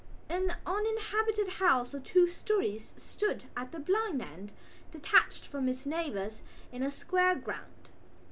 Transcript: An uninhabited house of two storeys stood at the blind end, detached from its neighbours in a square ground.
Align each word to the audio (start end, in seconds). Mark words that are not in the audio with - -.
An 0.29 0.55
uninhabited 0.65 1.47
house 1.47 1.93
of 1.93 2.03
two 2.03 2.25
storeys 2.27 2.95
stood 2.97 3.43
at 3.55 3.71
the 3.71 3.77
blind 3.79 4.19
end, 4.19 4.51
detached 4.91 5.45
from 5.45 5.69
its 5.69 5.85
neighbours 5.85 6.41
in 6.71 6.81
a 6.81 6.89
square 6.89 7.35
ground. 7.35 7.87